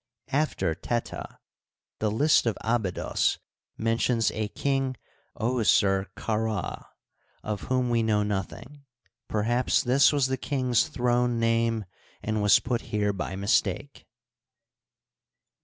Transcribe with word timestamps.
After 0.31 0.73
Teta, 0.73 1.37
the 1.99 2.09
list 2.09 2.47
of 2.47 2.57
Abydos 2.61 3.37
mentions 3.77 4.31
a 4.31 4.47
King 4.47 4.97
Ouserkard, 5.39 6.85
of 7.43 7.61
whom 7.69 7.91
we 7.91 8.01
know 8.01 8.23
nothing; 8.23 8.85
perhaps 9.27 9.83
this 9.83 10.11
was 10.11 10.25
the 10.25 10.37
king's 10.37 10.87
throne 10.87 11.39
name, 11.39 11.85
and 12.23 12.41
was 12.41 12.57
put 12.57 12.81
here 12.89 13.13
by 13.13 13.35
mistake. 13.35 14.07